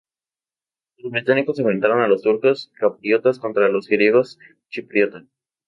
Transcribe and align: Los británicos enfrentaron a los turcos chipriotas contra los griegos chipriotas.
Los 0.97 1.11
británicos 1.11 1.59
enfrentaron 1.59 2.01
a 2.01 2.07
los 2.07 2.23
turcos 2.23 2.71
chipriotas 2.79 3.37
contra 3.37 3.69
los 3.69 3.87
griegos 3.87 4.39
chipriotas. 4.71 5.25